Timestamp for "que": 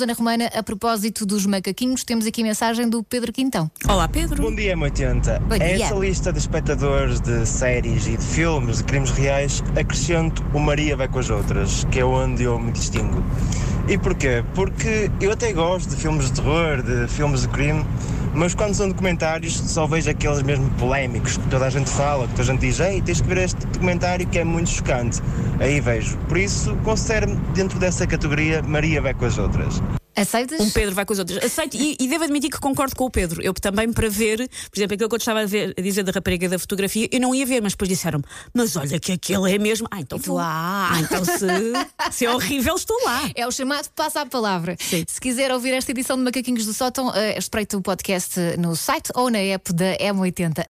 11.90-12.00, 21.36-21.48, 22.28-22.34, 23.20-23.26, 24.28-24.38, 32.50-32.58, 35.08-35.14, 38.98-39.12